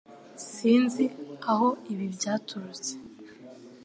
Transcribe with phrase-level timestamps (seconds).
[0.51, 1.03] Sinzi
[1.51, 2.91] aho ibi byaturutse